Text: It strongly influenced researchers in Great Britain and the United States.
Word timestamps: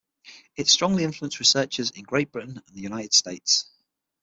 It 0.55 0.67
strongly 0.67 1.03
influenced 1.03 1.37
researchers 1.39 1.91
in 1.91 2.01
Great 2.05 2.31
Britain 2.31 2.59
and 2.65 2.75
the 2.75 2.81
United 2.81 3.13
States. 3.13 3.67